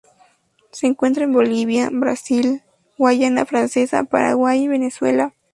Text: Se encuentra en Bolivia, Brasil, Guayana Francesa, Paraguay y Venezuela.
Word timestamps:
Se 0.71 0.87
encuentra 0.87 1.25
en 1.25 1.31
Bolivia, 1.31 1.91
Brasil, 1.93 2.63
Guayana 2.97 3.45
Francesa, 3.45 4.03
Paraguay 4.03 4.63
y 4.63 4.67
Venezuela. 4.67 5.35